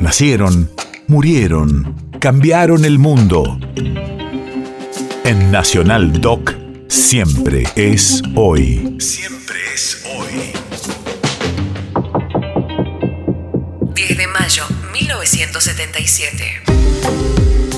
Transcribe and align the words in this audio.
Nacieron, 0.00 0.70
murieron, 1.08 1.94
cambiaron 2.20 2.86
el 2.86 2.98
mundo. 2.98 3.60
En 5.24 5.50
Nacional 5.50 6.22
Doc, 6.22 6.54
siempre 6.88 7.64
es 7.76 8.22
hoy. 8.34 8.96
Siempre 8.98 9.58
es 9.74 10.02
hoy. 10.16 10.52
10 13.94 14.16
de 14.16 14.26
mayo 14.26 14.64
1977. 14.90 16.70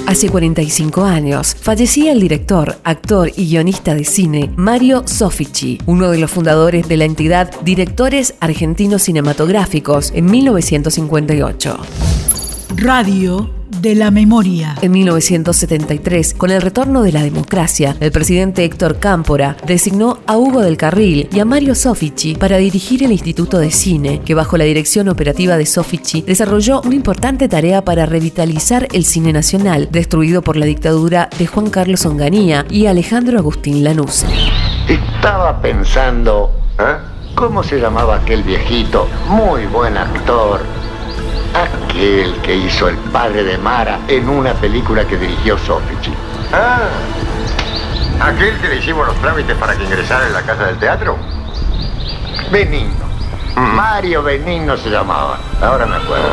Hace 0.06 0.28
45 0.28 1.04
años 1.04 1.56
fallecía 1.58 2.12
el 2.12 2.20
director, 2.20 2.76
actor 2.84 3.32
y 3.34 3.48
guionista 3.48 3.94
de 3.94 4.04
cine 4.04 4.52
Mario 4.56 5.04
Sofici, 5.06 5.80
uno 5.86 6.10
de 6.10 6.18
los 6.18 6.30
fundadores 6.30 6.86
de 6.86 6.98
la 6.98 7.04
entidad 7.04 7.50
Directores 7.62 8.34
Argentinos 8.38 9.02
Cinematográficos 9.02 10.12
en 10.14 10.26
1958. 10.26 11.78
Radio 12.76 13.50
de 13.80 13.94
la 13.94 14.10
memoria. 14.10 14.76
En 14.80 14.92
1973, 14.92 16.34
con 16.34 16.50
el 16.50 16.62
retorno 16.62 17.02
de 17.02 17.12
la 17.12 17.22
democracia, 17.22 17.96
el 18.00 18.12
presidente 18.12 18.64
Héctor 18.64 18.98
Cámpora 18.98 19.56
designó 19.66 20.18
a 20.26 20.36
Hugo 20.36 20.62
del 20.62 20.76
Carril 20.76 21.28
y 21.32 21.40
a 21.40 21.44
Mario 21.44 21.74
Sofici 21.74 22.34
para 22.34 22.56
dirigir 22.58 23.02
el 23.02 23.12
Instituto 23.12 23.58
de 23.58 23.70
Cine, 23.70 24.20
que 24.24 24.34
bajo 24.34 24.56
la 24.56 24.64
dirección 24.64 25.08
operativa 25.08 25.56
de 25.56 25.66
Sofici 25.66 26.22
desarrolló 26.22 26.80
una 26.82 26.94
importante 26.94 27.48
tarea 27.48 27.84
para 27.84 28.06
revitalizar 28.06 28.88
el 28.92 29.04
cine 29.04 29.32
nacional, 29.32 29.88
destruido 29.90 30.42
por 30.42 30.56
la 30.56 30.66
dictadura 30.66 31.28
de 31.38 31.46
Juan 31.46 31.70
Carlos 31.70 32.06
Onganía 32.06 32.64
y 32.70 32.86
Alejandro 32.86 33.38
Agustín 33.38 33.84
Lanús. 33.84 34.24
Estaba 34.88 35.60
pensando, 35.60 36.52
¿eh? 36.78 36.96
¿cómo 37.34 37.62
se 37.62 37.78
llamaba 37.78 38.16
aquel 38.16 38.42
viejito? 38.42 39.08
Muy 39.28 39.66
buen 39.66 39.96
actor. 39.96 40.81
Aquel 41.54 42.34
que 42.42 42.54
hizo 42.54 42.88
el 42.88 42.96
padre 42.96 43.44
de 43.44 43.58
Mara 43.58 43.98
en 44.08 44.28
una 44.28 44.54
película 44.54 45.04
que 45.04 45.16
dirigió 45.16 45.58
Sofici. 45.58 46.12
Ah, 46.52 46.88
aquel 48.20 48.58
que 48.58 48.68
le 48.68 48.76
hicimos 48.76 49.06
los 49.06 49.16
trámites 49.16 49.56
para 49.56 49.76
que 49.76 49.84
ingresara 49.84 50.26
en 50.26 50.32
la 50.32 50.42
casa 50.42 50.64
del 50.66 50.78
teatro. 50.78 51.16
Benigno. 52.50 53.04
Mario 53.56 54.22
Benigno 54.22 54.76
se 54.76 54.88
llamaba. 54.88 55.38
Ahora 55.60 55.86
me 55.86 55.96
acuerdo. 55.96 56.28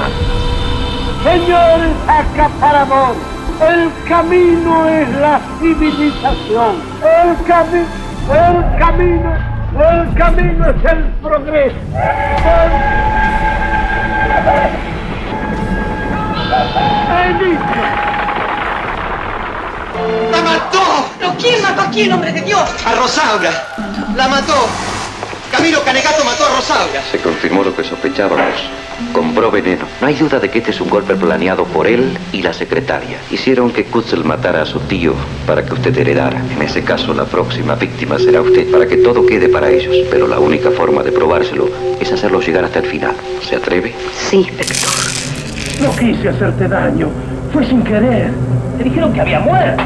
Señores 1.23 1.93
acaparador, 2.07 3.15
el 3.67 3.91
camino 4.07 4.87
es 4.87 5.09
la 5.17 5.41
civilización. 5.59 6.75
El, 7.03 7.45
cami 7.45 7.79
el 8.31 8.79
camino, 8.79 9.33
el 9.77 10.13
camino 10.13 10.65
es 10.69 10.91
el 10.91 11.03
progreso. 11.21 11.75
¡La 20.31 20.41
mató! 20.41 20.81
¿Pero 21.19 21.35
quién 21.39 21.61
mató 21.61 21.81
a 21.81 21.89
quién, 21.91 22.11
hombre 22.11 22.31
de 22.31 22.41
Dios? 22.41 22.61
A 22.85 22.95
Rosaura. 22.95 23.67
La 24.15 24.27
mató. 24.27 24.55
Camilo 25.51 25.83
Canegato 25.83 26.23
mató 26.23 26.45
a 26.45 26.55
Rosaura. 26.55 27.03
Se 27.11 27.19
confirmó 27.19 27.63
lo 27.63 27.75
que 27.75 27.83
sospechábamos. 27.83 28.55
Compró 29.13 29.51
veneno. 29.51 29.85
No 30.01 30.07
hay 30.07 30.15
duda 30.15 30.39
de 30.39 30.49
que 30.49 30.59
este 30.59 30.71
es 30.71 30.81
un 30.81 30.89
golpe 30.89 31.15
planeado 31.15 31.65
por 31.65 31.85
él 31.87 32.17
y 32.33 32.41
la 32.41 32.53
secretaria. 32.53 33.17
Hicieron 33.29 33.71
que 33.71 33.85
Kutzel 33.85 34.25
matara 34.25 34.63
a 34.63 34.65
su 34.65 34.79
tío 34.81 35.13
para 35.45 35.63
que 35.63 35.73
usted 35.73 35.95
heredara. 35.97 36.41
En 36.55 36.61
ese 36.61 36.83
caso, 36.83 37.13
la 37.13 37.25
próxima 37.25 37.75
víctima 37.75 38.17
será 38.17 38.41
usted, 38.41 38.71
para 38.71 38.87
que 38.87 38.97
todo 38.97 39.25
quede 39.25 39.49
para 39.49 39.69
ellos. 39.69 39.95
Pero 40.09 40.27
la 40.27 40.39
única 40.39 40.71
forma 40.71 41.03
de 41.03 41.11
probárselo 41.11 41.69
es 41.99 42.11
hacerlo 42.11 42.41
llegar 42.41 42.65
hasta 42.65 42.79
el 42.79 42.85
final. 42.85 43.15
¿Se 43.47 43.55
atreve? 43.55 43.95
Sí, 44.29 44.37
inspector. 44.37 45.08
No 45.81 45.95
quise 45.95 46.29
hacerte 46.29 46.67
daño. 46.67 47.07
Fue 47.53 47.65
sin 47.65 47.83
querer. 47.83 48.31
Te 48.77 48.83
dijeron 48.83 49.13
que 49.13 49.21
había 49.21 49.39
muerto. 49.39 49.83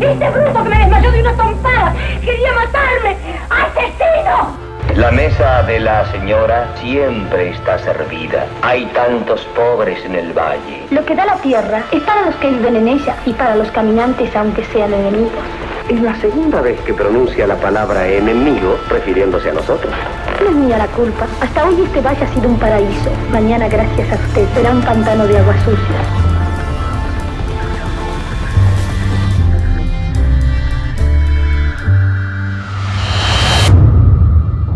Este 0.00 0.30
bruto 0.30 0.62
que 0.62 0.68
me 0.68 0.78
desmayó 0.78 1.12
de 1.12 1.20
una 1.20 1.34
trompada 1.34 1.94
quería 2.24 2.52
matarme. 2.54 3.16
¡Asesino! 3.50 4.56
La 4.94 5.10
mesa 5.10 5.62
de 5.64 5.80
la 5.80 6.06
señora 6.12 6.68
siempre 6.80 7.50
está 7.50 7.78
servida. 7.80 8.46
Hay 8.62 8.86
tantos 8.86 9.40
pobres 9.56 10.04
en 10.04 10.14
el 10.14 10.32
valle. 10.32 10.86
Lo 10.90 11.04
que 11.04 11.14
da 11.14 11.26
la 11.26 11.36
tierra 11.36 11.82
es 11.90 12.02
para 12.02 12.22
los 12.22 12.34
que 12.36 12.48
viven 12.48 12.76
en 12.76 12.88
ella 12.88 13.16
y 13.26 13.32
para 13.32 13.56
los 13.56 13.70
caminantes 13.72 14.34
aunque 14.36 14.64
sean 14.66 14.94
enemigos. 14.94 15.44
Es 15.90 16.00
la 16.02 16.14
segunda 16.20 16.60
vez 16.60 16.80
que 16.82 16.94
pronuncia 16.94 17.48
la 17.48 17.56
palabra 17.56 18.06
enemigo 18.06 18.78
refiriéndose 18.88 19.50
a 19.50 19.54
nosotros. 19.54 19.92
No 20.40 20.48
es 20.48 20.54
mía 20.54 20.78
la 20.78 20.86
culpa. 20.86 21.26
Hasta 21.40 21.64
hoy 21.66 21.82
este 21.82 22.00
valle 22.00 22.22
ha 22.22 22.32
sido 22.32 22.48
un 22.48 22.56
paraíso. 22.60 23.10
Mañana, 23.32 23.66
gracias 23.66 24.12
a 24.12 24.14
usted, 24.14 24.46
será 24.54 24.70
un 24.70 24.82
pantano 24.82 25.26
de 25.26 25.36
agua 25.36 25.52
sucia. 25.64 26.00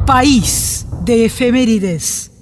País 0.05 0.85
de 1.05 1.27
efemérides. 1.27 2.34